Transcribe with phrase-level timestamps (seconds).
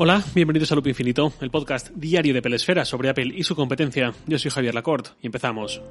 [0.00, 4.14] Hola, bienvenidos a Loop Infinito, el podcast diario de Pelesfera sobre Apple y su competencia.
[4.28, 5.82] Yo soy Javier Lacorte y empezamos.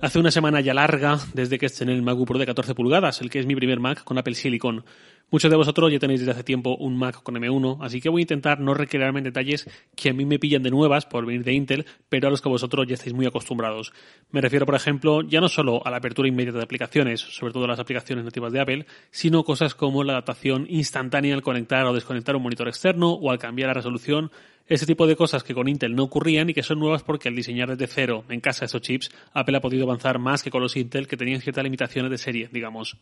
[0.00, 3.30] Hace una semana ya larga desde que estrené el MacBook Pro de 14 pulgadas, el
[3.30, 4.84] que es mi primer Mac con Apple Silicon.
[5.32, 8.22] Muchos de vosotros ya tenéis desde hace tiempo un Mac con M1, así que voy
[8.22, 11.44] a intentar no recrearme en detalles que a mí me pillan de nuevas por venir
[11.44, 13.92] de Intel, pero a los que vosotros ya estáis muy acostumbrados.
[14.32, 17.68] Me refiero, por ejemplo, ya no solo a la apertura inmediata de aplicaciones, sobre todo
[17.68, 22.34] las aplicaciones nativas de Apple, sino cosas como la adaptación instantánea al conectar o desconectar
[22.34, 24.32] un monitor externo o al cambiar la resolución
[24.66, 27.36] ese tipo de cosas que con Intel no ocurrían y que son nuevas porque al
[27.36, 30.76] diseñar desde cero en casa estos chips, Apple ha podido avanzar más que con los
[30.76, 32.96] Intel que tenían ciertas limitaciones de serie, digamos.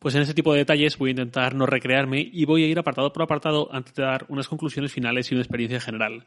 [0.00, 2.78] Pues en ese tipo de detalles voy a intentar no recrearme y voy a ir
[2.78, 6.24] apartado por apartado antes de dar unas conclusiones finales y una experiencia general.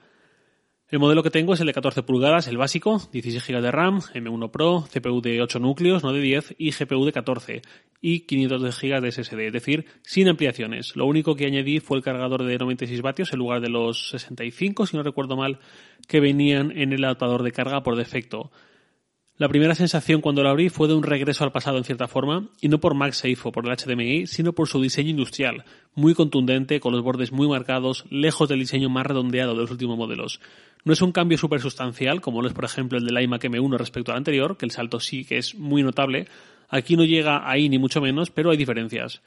[0.90, 4.02] El modelo que tengo es el de 14 pulgadas, el básico, 16 GB de RAM,
[4.14, 7.62] M1 Pro, CPU de 8 núcleos, no de 10, y GPU de 14,
[8.00, 10.96] y 512 GB de SSD, es decir, sin ampliaciones.
[10.96, 14.86] Lo único que añadí fue el cargador de 96 vatios en lugar de los 65,
[14.86, 15.58] si no recuerdo mal,
[16.08, 18.52] que venían en el adaptador de carga por defecto.
[19.40, 22.50] La primera sensación cuando lo abrí fue de un regreso al pasado en cierta forma,
[22.62, 26.80] y no por MagSafe o por el HDMI, sino por su diseño industrial, muy contundente,
[26.80, 30.40] con los bordes muy marcados, lejos del diseño más redondeado de los últimos modelos.
[30.86, 33.76] No es un cambio súper sustancial, como lo es por ejemplo el del iMac M1
[33.78, 36.28] respecto al anterior, que el salto sí que es muy notable.
[36.70, 39.24] Aquí no llega ahí ni mucho menos, pero hay diferencias.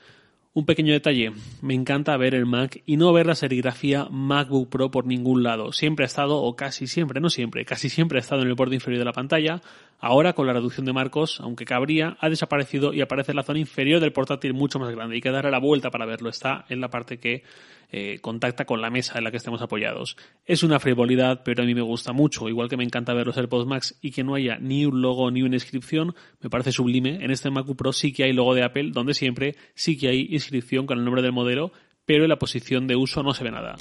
[0.57, 4.91] Un pequeño detalle, me encanta ver el Mac y no ver la serigrafía MacBook Pro
[4.91, 5.71] por ningún lado.
[5.71, 8.77] Siempre ha estado, o casi siempre, no siempre, casi siempre ha estado en el borde
[8.77, 9.61] inferior de la pantalla.
[9.99, 13.59] Ahora, con la reducción de marcos, aunque cabría, ha desaparecido y aparece en la zona
[13.59, 15.15] inferior del portátil mucho más grande.
[15.15, 16.29] Hay que darle la vuelta para verlo.
[16.29, 17.43] Está en la parte que
[17.91, 20.17] eh, contacta con la mesa en la que estemos apoyados.
[20.45, 22.49] Es una frivolidad, pero a mí me gusta mucho.
[22.49, 25.31] Igual que me encanta ver los AirPods Max y que no haya ni un logo
[25.31, 27.25] ni una inscripción, me parece sublime.
[27.25, 30.27] En este MacBook Pro sí que hay logo de Apple, donde siempre sí que hay
[30.31, 31.73] inscripción con el nombre del modelo,
[32.05, 33.77] pero en la posición de uso no se ve nada.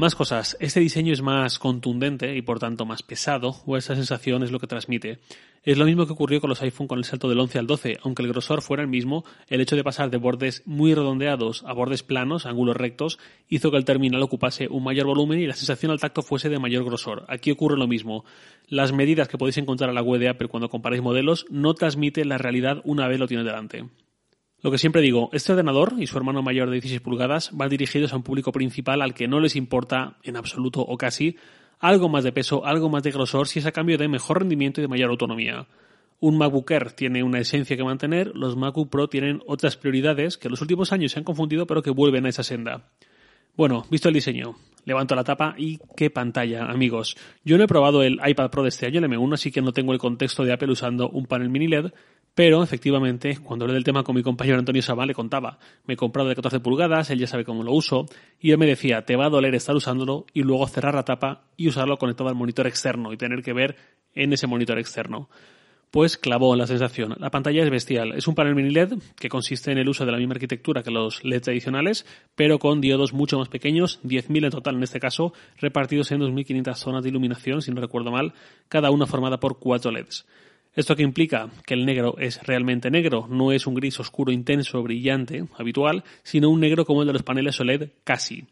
[0.00, 0.56] Más cosas.
[0.60, 4.58] Este diseño es más contundente y por tanto más pesado, o esa sensación es lo
[4.58, 5.18] que transmite.
[5.62, 7.98] Es lo mismo que ocurrió con los iPhone con el salto del 11 al 12,
[8.02, 11.74] aunque el grosor fuera el mismo, el hecho de pasar de bordes muy redondeados a
[11.74, 13.18] bordes planos, ángulos rectos,
[13.50, 16.58] hizo que el terminal ocupase un mayor volumen y la sensación al tacto fuese de
[16.58, 17.26] mayor grosor.
[17.28, 18.24] Aquí ocurre lo mismo.
[18.68, 22.30] Las medidas que podéis encontrar en la web de Apple cuando comparáis modelos no transmiten
[22.30, 23.84] la realidad una vez lo tienes delante.
[24.62, 28.12] Lo que siempre digo, este ordenador y su hermano mayor de 16 pulgadas van dirigidos
[28.12, 31.36] a un público principal al que no les importa, en absoluto o casi,
[31.78, 34.80] algo más de peso, algo más de grosor si es a cambio de mejor rendimiento
[34.80, 35.66] y de mayor autonomía.
[36.20, 40.48] Un MacBook Air tiene una esencia que mantener, los MacBook Pro tienen otras prioridades que
[40.48, 42.90] en los últimos años se han confundido pero que vuelven a esa senda.
[43.56, 47.16] Bueno, visto el diseño, levanto la tapa y qué pantalla, amigos.
[47.44, 49.72] Yo no he probado el iPad Pro de este año, el M1, así que no
[49.72, 51.92] tengo el contexto de Apple usando un panel mini LED,
[52.34, 55.96] pero efectivamente, cuando hablé del tema con mi compañero Antonio Sabá, le contaba, me he
[55.96, 58.06] comprado de 14 pulgadas, él ya sabe cómo lo uso,
[58.40, 61.42] y él me decía, te va a doler estar usándolo y luego cerrar la tapa
[61.56, 63.76] y usarlo conectado al monitor externo y tener que ver
[64.14, 65.28] en ese monitor externo.
[65.90, 67.16] Pues clavó la sensación.
[67.18, 68.12] La pantalla es bestial.
[68.12, 70.92] Es un panel mini LED que consiste en el uso de la misma arquitectura que
[70.92, 72.06] los LEDs tradicionales,
[72.36, 76.74] pero con diodos mucho más pequeños, 10.000 en total en este caso, repartidos en 2.500
[76.76, 78.34] zonas de iluminación, si no recuerdo mal,
[78.68, 80.26] cada una formada por cuatro LEDs.
[80.76, 81.50] ¿Esto qué implica?
[81.66, 86.48] Que el negro es realmente negro, no es un gris oscuro intenso, brillante, habitual, sino
[86.48, 88.46] un negro como el de los paneles OLED casi.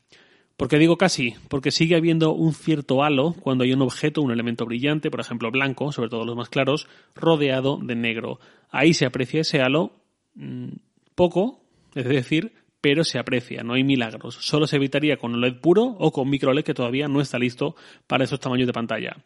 [0.59, 1.37] ¿Por qué digo casi?
[1.49, 5.53] Porque sigue habiendo un cierto halo cuando hay un objeto, un elemento brillante, por ejemplo
[5.53, 8.41] blanco, sobre todo los más claros, rodeado de negro.
[8.69, 9.93] Ahí se aprecia ese halo
[10.35, 10.71] mmm,
[11.15, 11.61] poco,
[11.95, 14.37] es decir, pero se aprecia, no hay milagros.
[14.41, 17.77] Solo se evitaría con OLED puro o con micro LED que todavía no está listo
[18.09, 19.17] para esos tamaños de pantalla.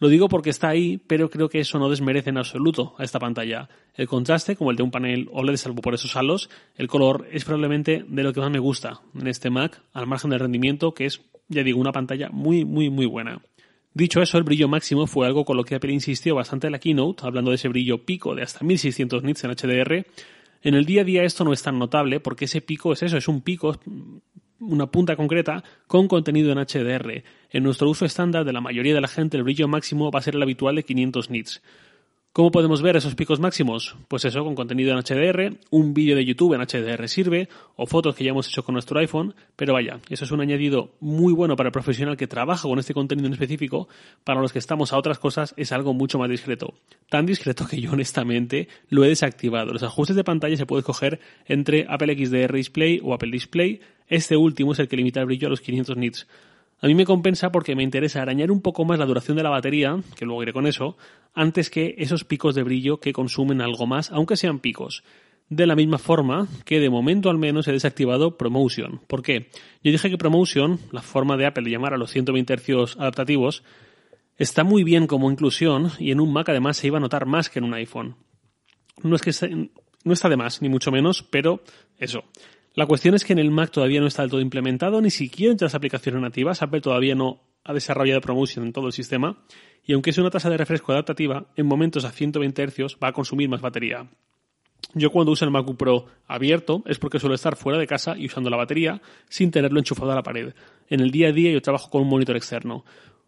[0.00, 3.18] Lo digo porque está ahí, pero creo que eso no desmerece en absoluto a esta
[3.18, 3.68] pantalla.
[3.94, 7.44] El contraste, como el de un panel OLED salvo por esos halos, el color es
[7.44, 11.04] probablemente de lo que más me gusta en este Mac, al margen del rendimiento, que
[11.04, 13.42] es, ya digo, una pantalla muy, muy, muy buena.
[13.92, 16.78] Dicho eso, el brillo máximo fue algo con lo que Apple insistió bastante en la
[16.78, 20.06] keynote, hablando de ese brillo pico de hasta 1600 nits en HDR.
[20.62, 23.18] En el día a día esto no es tan notable porque ese pico es eso,
[23.18, 23.78] es un pico
[24.60, 27.24] una punta concreta con contenido en HDR.
[27.50, 30.22] En nuestro uso estándar de la mayoría de la gente el brillo máximo va a
[30.22, 31.62] ser el habitual de 500 nits.
[32.32, 33.96] ¿Cómo podemos ver esos picos máximos?
[34.06, 38.14] Pues eso, con contenido en HDR, un vídeo de YouTube en HDR sirve, o fotos
[38.14, 41.56] que ya hemos hecho con nuestro iPhone, pero vaya, eso es un añadido muy bueno
[41.56, 43.88] para el profesional que trabaja con este contenido en específico,
[44.22, 46.74] para los que estamos a otras cosas es algo mucho más discreto.
[47.08, 49.72] Tan discreto que yo honestamente lo he desactivado.
[49.72, 54.36] Los ajustes de pantalla se puede escoger entre Apple XDR Display o Apple Display, este
[54.36, 56.28] último es el que limita el brillo a los 500 nits.
[56.82, 59.50] A mí me compensa porque me interesa arañar un poco más la duración de la
[59.50, 60.96] batería, que luego iré con eso,
[61.34, 65.04] antes que esos picos de brillo que consumen algo más, aunque sean picos.
[65.50, 69.00] De la misma forma que de momento al menos he desactivado Promotion.
[69.06, 69.50] ¿Por qué?
[69.82, 73.62] Yo dije que Promotion, la forma de Apple de llamar a los 120 Hz adaptativos,
[74.38, 77.50] está muy bien como inclusión y en un Mac además se iba a notar más
[77.50, 78.16] que en un iPhone.
[79.02, 79.68] No es que
[80.04, 81.62] no está de más, ni mucho menos, pero
[81.98, 82.24] eso.
[82.80, 85.52] La cuestión es que en el Mac todavía no está del todo implementado, ni siquiera
[85.52, 86.62] entre las aplicaciones nativas.
[86.62, 89.36] Apple todavía no ha desarrollado Promotion en todo el sistema.
[89.84, 93.12] Y aunque es una tasa de refresco adaptativa, en momentos a 120 Hz va a
[93.12, 94.08] consumir más batería.
[94.94, 98.24] Yo cuando uso el MacBook Pro abierto es porque suelo estar fuera de casa y
[98.24, 100.54] usando la batería sin tenerlo enchufado a la pared.
[100.88, 102.86] En el día a día yo trabajo con un monitor externo.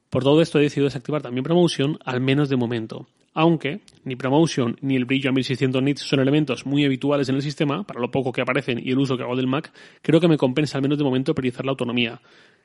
[0.09, 4.77] Por todo esto he decidido desactivar también Promotion, al menos de momento aunque ni Promotion
[4.81, 8.11] ni el brillo a 1600 nits son elementos muy habituales en el sistema, para lo
[8.11, 10.83] poco que aparecen y el uso que hago del Mac, creo que me compensa al
[10.83, 12.21] menos de momento priorizar la autonomía.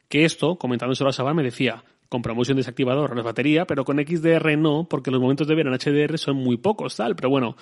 [0.09, 4.57] Que esto, comentándoselo a Saban, me decía, con Promotion desactivado ahorras batería, pero con XDR
[4.57, 7.57] no, porque los momentos de ver en HDR son muy pocos, tal, pero bueno,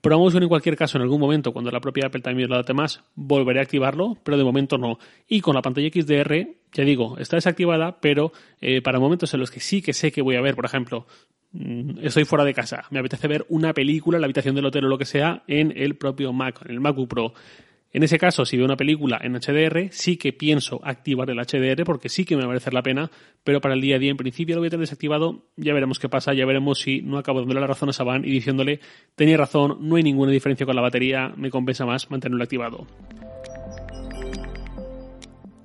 [0.00, 3.04] Promotion en cualquier caso en algún momento, cuando la propia Apple también lo date más,
[3.14, 4.98] volveré a activarlo, pero de momento no.
[5.28, 9.50] Y con la pantalla XDR, ya digo, está desactivada, pero eh, para momentos en los
[9.50, 11.06] que sí que sé que voy a ver, por ejemplo,
[11.52, 14.88] estoy fuera de casa, me apetece ver una película en la habitación del hotel o
[14.88, 17.34] lo que sea en el propio Mac, en el MacBook Pro.
[17.92, 21.82] En ese caso, si veo una película en HDR, sí que pienso activar el HDR
[21.84, 23.10] porque sí que me va a merecer la pena,
[23.42, 25.98] pero para el día a día en principio lo voy a tener desactivado, ya veremos
[25.98, 28.78] qué pasa, ya veremos si no acabo dándole la razón a Saban y diciéndole,
[29.16, 32.86] tenía razón, no hay ninguna diferencia con la batería, me compensa más mantenerlo activado.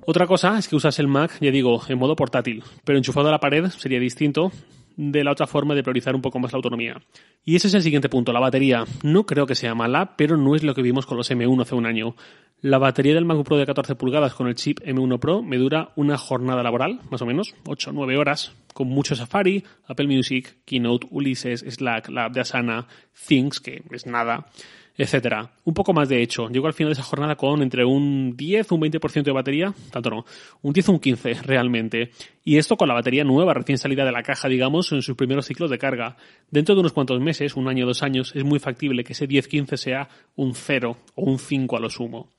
[0.04, 3.32] Otra cosa es que usas el Mac, ya digo, en modo portátil, pero enchufado a
[3.32, 4.50] la pared sería distinto
[4.96, 7.00] de la otra forma de priorizar un poco más la autonomía.
[7.44, 8.84] Y ese es el siguiente punto, la batería.
[9.02, 11.74] No creo que sea mala, pero no es lo que vimos con los M1 hace
[11.74, 12.16] un año.
[12.62, 15.92] La batería del MacBook Pro de 14 pulgadas con el chip M1 Pro me dura
[15.94, 20.58] una jornada laboral, más o menos, 8 o 9 horas, con mucho Safari, Apple Music,
[20.66, 22.86] Keynote, Ulysses, Slack, la de Asana,
[23.26, 24.44] Things, que es nada
[24.98, 25.50] etcétera.
[25.64, 26.48] Un poco más de hecho.
[26.48, 29.74] Llego al final de esa jornada con entre un 10 o un 20% de batería,
[29.90, 30.24] tanto no,
[30.62, 32.10] un 10 o un 15 realmente.
[32.44, 35.46] Y esto con la batería nueva, recién salida de la caja, digamos, en sus primeros
[35.46, 36.16] ciclos de carga.
[36.50, 39.76] Dentro de unos cuantos meses, un año dos años, es muy factible que ese 10-15
[39.76, 42.30] sea un 0 o un 5 a lo sumo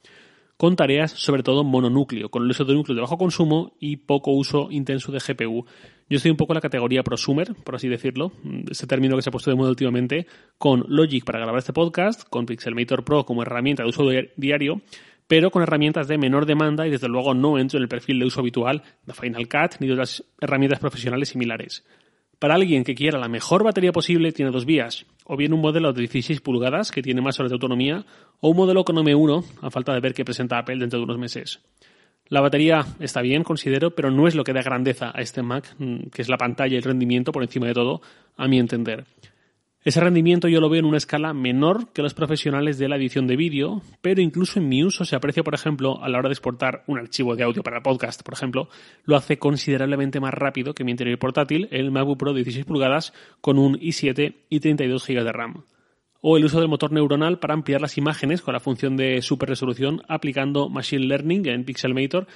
[0.58, 4.32] con tareas sobre todo mononúcleo, con el uso de núcleo de bajo consumo y poco
[4.32, 5.66] uso intenso de GPU.
[6.10, 8.32] Yo estoy un poco en la categoría prosumer, por así decirlo,
[8.70, 10.26] ese término que se ha puesto de moda últimamente,
[10.58, 14.04] con Logic para grabar este podcast, con Pixelmator Pro como herramienta de uso
[14.36, 14.82] diario,
[15.28, 18.26] pero con herramientas de menor demanda y desde luego no entro en el perfil de
[18.26, 21.86] uso habitual de Final Cut ni de otras herramientas profesionales similares.
[22.40, 25.06] Para alguien que quiera la mejor batería posible, tiene dos vías.
[25.30, 28.06] O bien un modelo de 16 pulgadas, que tiene más horas de autonomía,
[28.40, 31.18] o un modelo con M1, a falta de ver qué presenta Apple dentro de unos
[31.18, 31.60] meses.
[32.30, 35.76] La batería está bien, considero, pero no es lo que da grandeza a este Mac,
[35.78, 38.02] mm, que es la pantalla y el rendimiento por encima de todo,
[38.38, 39.06] a mi entender.
[39.88, 43.26] Ese rendimiento yo lo veo en una escala menor que los profesionales de la edición
[43.26, 46.34] de vídeo, pero incluso en mi uso se aprecia, por ejemplo, a la hora de
[46.34, 48.68] exportar un archivo de audio para podcast, por ejemplo,
[49.06, 53.14] lo hace considerablemente más rápido que mi interior portátil, el MacBook Pro de 16 pulgadas
[53.40, 55.64] con un i7 y 32 GB de RAM.
[56.20, 59.48] O el uso del motor neuronal para ampliar las imágenes con la función de super
[59.48, 62.28] resolución aplicando Machine Learning en Pixelmator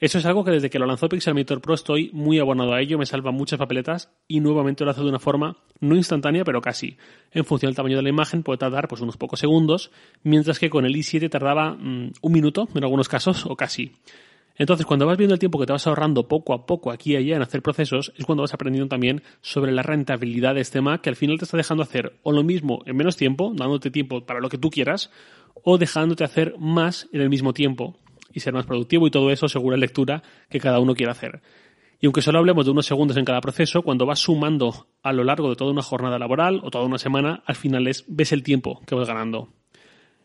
[0.00, 2.96] eso es algo que desde que lo lanzó Pixelmator Pro estoy muy abonado a ello,
[2.96, 6.96] me salva muchas papeletas y nuevamente lo hace de una forma no instantánea, pero casi.
[7.32, 9.90] En función del tamaño de la imagen puede tardar pues unos pocos segundos,
[10.22, 13.92] mientras que con el i7 tardaba mm, un minuto en algunos casos o casi.
[14.56, 17.16] Entonces, cuando vas viendo el tiempo que te vas ahorrando poco a poco aquí y
[17.16, 21.02] allá en hacer procesos, es cuando vas aprendiendo también sobre la rentabilidad de este Mac,
[21.02, 24.24] que al final te está dejando hacer o lo mismo en menos tiempo, dándote tiempo
[24.24, 25.10] para lo que tú quieras,
[25.62, 27.96] o dejándote hacer más en el mismo tiempo,
[28.32, 31.42] y ser más productivo y todo eso según la lectura que cada uno quiera hacer.
[32.00, 35.22] Y aunque solo hablemos de unos segundos en cada proceso, cuando vas sumando a lo
[35.22, 38.42] largo de toda una jornada laboral o toda una semana, al final es, ves el
[38.42, 39.50] tiempo que vas ganando.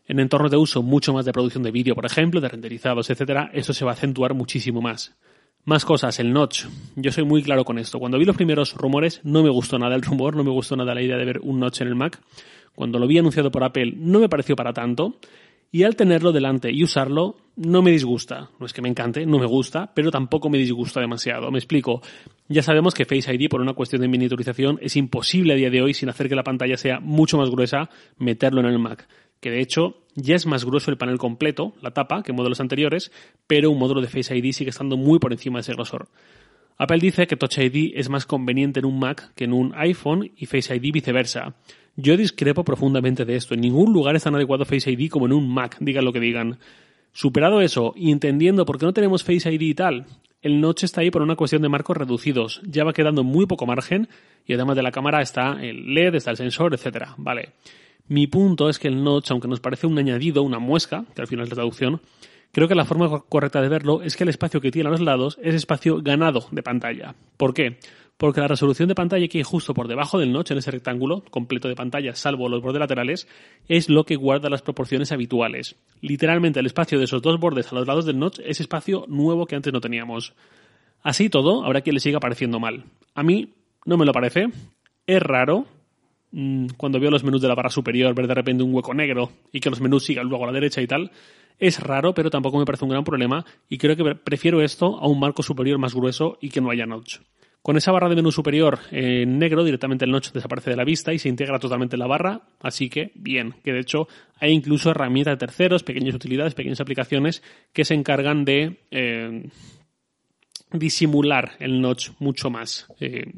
[0.06, 3.50] En entornos de uso mucho más de producción de vídeo, por ejemplo, de renderizados, etcétera,
[3.52, 5.16] eso se va a acentuar muchísimo más.
[5.64, 6.66] Más cosas, el notch.
[6.94, 7.98] Yo soy muy claro con esto.
[7.98, 10.94] Cuando vi los primeros rumores, no me gustó nada el rumor, no me gustó nada
[10.94, 12.22] la idea de ver un notch en el Mac.
[12.74, 15.16] Cuando lo vi anunciado por Apple, no me pareció para tanto
[15.70, 18.50] y al tenerlo delante y usarlo no me disgusta.
[18.60, 21.50] No es que me encante, no me gusta, pero tampoco me disgusta demasiado.
[21.50, 22.02] Me explico.
[22.48, 25.82] Ya sabemos que Face ID, por una cuestión de miniaturización, es imposible a día de
[25.82, 29.08] hoy, sin hacer que la pantalla sea mucho más gruesa, meterlo en el Mac.
[29.40, 32.60] Que de hecho ya es más grueso el panel completo, la tapa, que en modelos
[32.60, 33.10] anteriores,
[33.46, 36.08] pero un módulo de Face ID sigue estando muy por encima de ese grosor.
[36.78, 40.30] Apple dice que Touch ID es más conveniente en un Mac que en un iPhone
[40.36, 41.54] y Face ID viceversa.
[41.96, 43.54] Yo discrepo profundamente de esto.
[43.54, 46.20] En ningún lugar es tan adecuado Face ID como en un Mac, digan lo que
[46.20, 46.58] digan.
[47.12, 50.06] Superado eso y entendiendo por qué no tenemos Face ID y tal,
[50.42, 52.60] el notch está ahí por una cuestión de marcos reducidos.
[52.64, 54.08] Ya va quedando muy poco margen
[54.44, 57.14] y además de la cámara está el LED, está el sensor, etcétera.
[57.16, 57.54] Vale.
[58.08, 61.26] Mi punto es que el notch, aunque nos parece un añadido, una muesca, que al
[61.26, 62.02] final es la traducción,
[62.52, 65.00] creo que la forma correcta de verlo es que el espacio que tiene a los
[65.00, 67.14] lados es espacio ganado de pantalla.
[67.36, 67.78] ¿Por qué?
[68.16, 71.22] Porque la resolución de pantalla que hay justo por debajo del notch en ese rectángulo
[71.30, 73.28] completo de pantalla, salvo los bordes laterales,
[73.68, 75.76] es lo que guarda las proporciones habituales.
[76.00, 79.46] Literalmente el espacio de esos dos bordes a los lados del notch es espacio nuevo
[79.46, 80.34] que antes no teníamos.
[81.02, 82.84] Así todo, habrá quien le siga pareciendo mal.
[83.14, 83.54] A mí
[83.84, 84.48] no me lo parece.
[85.06, 85.66] Es raro,
[86.38, 89.30] Mm, cuando veo los menús de la barra superior, ver de repente un hueco negro
[89.52, 91.10] y que los menús sigan luego a la derecha y tal,
[91.58, 95.06] es raro, pero tampoco me parece un gran problema y creo que prefiero esto a
[95.06, 97.20] un marco superior más grueso y que no haya notch.
[97.66, 101.12] Con esa barra de menú superior en negro, directamente el notch desaparece de la vista
[101.12, 104.06] y se integra totalmente en la barra, así que bien, que de hecho
[104.38, 107.42] hay incluso herramientas de terceros, pequeñas utilidades, pequeñas aplicaciones
[107.72, 109.48] que se encargan de eh,
[110.70, 113.32] disimular el notch mucho más eh,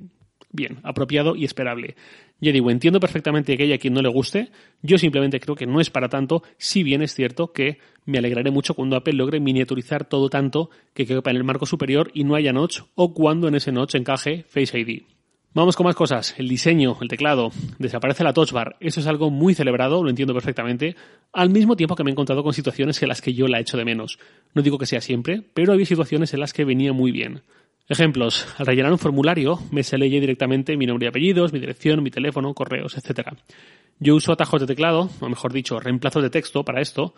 [0.52, 1.97] bien, apropiado y esperable.
[2.40, 5.80] Ya digo, entiendo perfectamente que haya quien no le guste, yo simplemente creo que no
[5.80, 10.04] es para tanto, si bien es cierto que me alegraré mucho cuando Apple logre miniaturizar
[10.04, 13.57] todo tanto que quepa en el marco superior y no haya notch, o cuando en
[13.57, 15.02] ese notch encaje Face ID.
[15.54, 16.35] Vamos con más cosas.
[16.38, 18.76] El diseño, el teclado, desaparece la touch bar.
[18.80, 20.95] Eso es algo muy celebrado, lo entiendo perfectamente,
[21.33, 23.76] al mismo tiempo que me he encontrado con situaciones en las que yo la echo
[23.76, 24.18] de menos.
[24.54, 27.42] No digo que sea siempre, pero había situaciones en las que venía muy bien.
[27.88, 28.47] Ejemplos.
[28.59, 32.11] Al rellenar un formulario, me se lee directamente mi nombre y apellidos, mi dirección, mi
[32.11, 33.30] teléfono, correos, etc.
[33.99, 37.14] Yo uso atajos de teclado, o mejor dicho, reemplazos de texto para esto.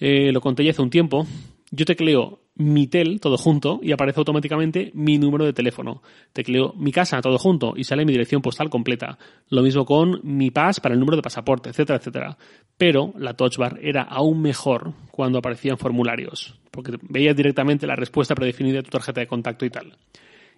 [0.00, 1.24] Eh, lo conté ya hace un tiempo.
[1.70, 6.02] Yo tecleo mi tel todo junto y aparece automáticamente mi número de teléfono.
[6.32, 9.18] Tecleo mi casa todo junto y sale mi dirección postal completa.
[9.50, 12.38] Lo mismo con mi PAS para el número de pasaporte, etcétera, etcétera.
[12.76, 18.36] Pero la touch bar era aún mejor cuando aparecían formularios porque veías directamente la respuesta
[18.36, 19.96] predefinida de tu tarjeta de contacto y tal.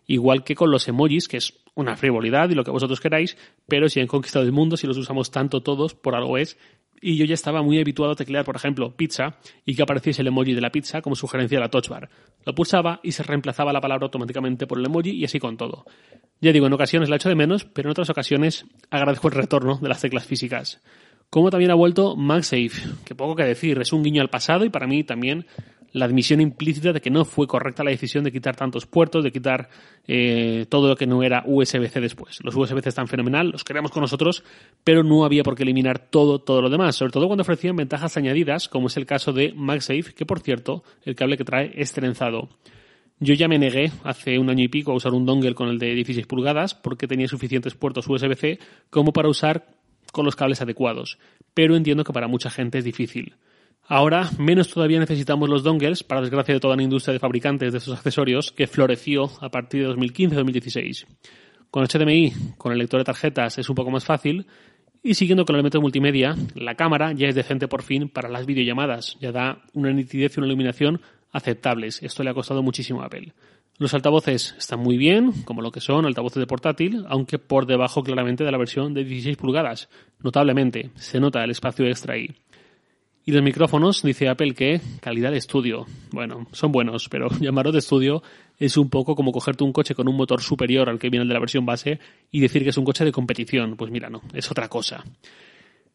[0.07, 3.89] Igual que con los emojis, que es una frivolidad y lo que vosotros queráis, pero
[3.89, 6.59] si han conquistado el mundo, si los usamos tanto todos, por algo es.
[7.01, 10.29] Y yo ya estaba muy habituado a teclear, por ejemplo, pizza y que apareciese el
[10.29, 12.11] emoji de la pizza como sugerencia de la touch bar.
[12.45, 15.87] Lo pulsaba y se reemplazaba la palabra automáticamente por el emoji y así con todo.
[16.43, 19.79] Ya digo, en ocasiones la echo de menos, pero en otras ocasiones agradezco el retorno
[19.79, 20.83] de las teclas físicas.
[21.31, 24.69] Como también ha vuelto MagSafe, que poco que decir, es un guiño al pasado y
[24.69, 25.47] para mí también
[25.93, 29.33] la admisión implícita de que no fue correcta la decisión de quitar tantos puertos, de
[29.33, 29.69] quitar
[30.07, 32.39] eh, todo lo que no era USB-C después.
[32.43, 34.45] Los USB-C están fenomenal, los queremos con nosotros,
[34.85, 38.17] pero no había por qué eliminar todo, todo lo demás, sobre todo cuando ofrecían ventajas
[38.17, 41.93] añadidas, como es el caso de MagSafe, que por cierto, el cable que trae es
[41.93, 42.49] trenzado.
[43.19, 45.79] Yo ya me negué hace un año y pico a usar un dongle con el
[45.79, 49.67] de 16 pulgadas porque tenía suficientes puertos USB-C como para usar
[50.11, 51.19] con los cables adecuados,
[51.53, 53.35] pero entiendo que para mucha gente es difícil.
[53.93, 57.79] Ahora, menos todavía necesitamos los dongles, para desgracia de toda la industria de fabricantes de
[57.79, 61.07] estos accesorios, que floreció a partir de 2015-2016.
[61.73, 64.47] Con HDMI, con el lector de tarjetas, es un poco más fácil.
[65.03, 68.47] Y siguiendo con el elemento multimedia, la cámara ya es decente por fin para las
[68.47, 69.17] videollamadas.
[69.21, 71.01] Ya da una nitidez y una iluminación
[71.33, 72.01] aceptables.
[72.01, 73.33] Esto le ha costado muchísimo a Apple.
[73.79, 78.05] Los altavoces están muy bien, como lo que son altavoces de portátil, aunque por debajo
[78.05, 79.89] claramente de la versión de 16 pulgadas.
[80.21, 82.15] Notablemente, se nota el espacio extra.
[83.25, 85.87] Y los micrófonos, dice Apple que calidad de estudio.
[86.11, 88.23] Bueno, son buenos, pero llamarlos de estudio
[88.59, 91.35] es un poco como cogerte un coche con un motor superior al que viene de
[91.35, 92.01] la versión base
[92.31, 93.77] y decir que es un coche de competición.
[93.77, 95.05] Pues mira, no, es otra cosa.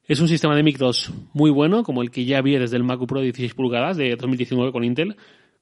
[0.08, 3.10] Es un sistema de micros muy bueno, como el que ya había desde el MacBook
[3.10, 5.16] Pro de 16 pulgadas de 2019 con Intel,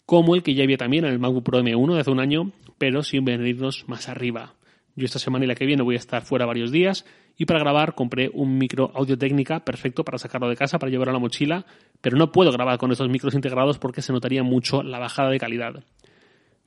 [0.06, 2.52] como el que ya había también en el MacBook Pro M1 de hace un año,
[2.78, 4.54] pero sin venirnos más arriba.
[4.96, 7.60] Yo esta semana y la que viene voy a estar fuera varios días y para
[7.60, 11.20] grabar compré un micro audio técnica perfecto para sacarlo de casa, para llevarlo a la
[11.20, 11.66] mochila,
[12.00, 15.40] pero no puedo grabar con estos micros integrados porque se notaría mucho la bajada de
[15.40, 15.84] calidad.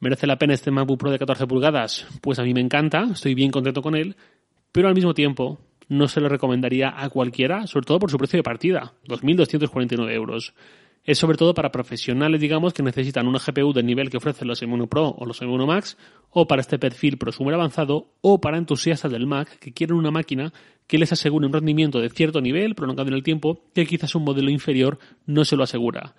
[0.01, 2.07] ¿Merece la pena este MacBook Pro de 14 pulgadas?
[2.21, 4.17] Pues a mí me encanta, estoy bien contento con él,
[4.73, 8.39] pero al mismo tiempo no se lo recomendaría a cualquiera, sobre todo por su precio
[8.39, 10.53] de partida, 2.249 euros
[11.07, 14.61] es sobre todo para profesionales, digamos, que necesitan una GPU del nivel que ofrecen los
[14.63, 15.97] M1 Pro o los M1 Max,
[16.31, 20.53] o para este perfil prosumer avanzado, o para entusiastas del Mac que quieren una máquina
[20.89, 24.25] que les asegure un rendimiento de cierto nivel, prolongado en el tiempo, que quizás un
[24.25, 26.15] modelo inferior no se lo asegura.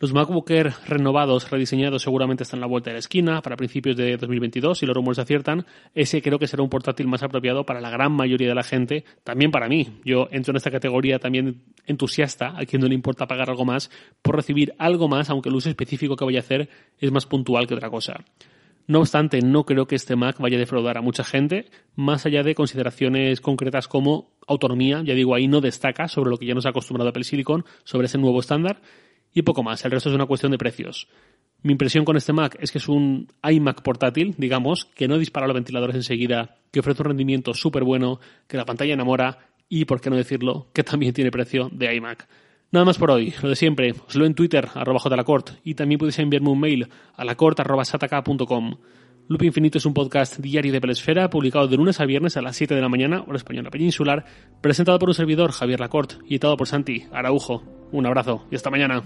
[0.00, 3.98] Los MacBook Air renovados, rediseñados, seguramente están a la vuelta de la esquina para principios
[3.98, 5.66] de 2022, si los rumores aciertan.
[5.94, 9.04] Ese creo que será un portátil más apropiado para la gran mayoría de la gente,
[9.24, 10.00] también para mí.
[10.02, 13.90] Yo entro en esta categoría también entusiasta, a quien no le importa pagar algo más
[14.22, 17.66] por recibir algo más, aunque el uso específico que vaya a hacer es más puntual
[17.66, 18.24] que otra cosa.
[18.86, 22.42] No obstante, no creo que este Mac vaya a defraudar a mucha gente, más allá
[22.42, 26.64] de consideraciones concretas como autonomía, ya digo, ahí no destaca sobre lo que ya nos
[26.64, 28.80] ha acostumbrado Apple Silicon, sobre ese nuevo estándar,
[29.32, 29.84] y poco más.
[29.84, 31.08] El resto es una cuestión de precios.
[31.62, 35.46] Mi impresión con este Mac es que es un iMac portátil, digamos, que no dispara
[35.46, 40.00] los ventiladores enseguida, que ofrece un rendimiento súper bueno, que la pantalla enamora y, por
[40.00, 42.26] qué no decirlo, que también tiene precio de iMac.
[42.72, 45.98] Nada más por hoy, lo de siempre, os leo en Twitter, arroba jlacort, y también
[45.98, 48.76] podéis enviarme un mail a lacort.sataka.com.
[49.28, 52.56] Loop Infinito es un podcast diario de Pelesfera, publicado de lunes a viernes a las
[52.56, 54.24] 7 de la mañana, hora española peninsular,
[54.60, 57.79] presentado por un servidor, Javier Lacort, y editado por Santi Araujo.
[57.92, 59.02] Un abrazo y hasta mañana.